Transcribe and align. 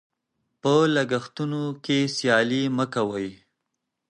په 0.61 0.73
لګښتونو 0.95 1.61
کې 1.85 1.97
سیالي 2.15 2.63
مه 2.77 2.85
کوئ. 2.93 3.29